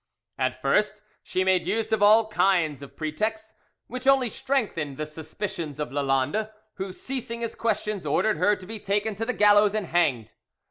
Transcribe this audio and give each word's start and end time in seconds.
At 0.39 0.59
first 0.59 1.03
she 1.21 1.43
made 1.43 1.67
use 1.67 1.91
of 1.91 2.01
all 2.01 2.27
kinds 2.27 2.81
of 2.81 2.95
pretexts, 2.95 3.53
which 3.85 4.07
only 4.07 4.29
strengthened 4.29 4.97
the 4.97 5.05
suspicions 5.05 5.79
of 5.79 5.91
Lalande, 5.91 6.49
who, 6.77 6.91
ceasing 6.91 7.41
his 7.41 7.53
questions, 7.53 8.03
ordered 8.03 8.37
her 8.37 8.55
to 8.55 8.65
be 8.65 8.79
taken 8.79 9.13
to 9.13 9.25
the 9.27 9.33
gallows 9.33 9.75
and 9.75 9.85
hanged. 9.85 10.33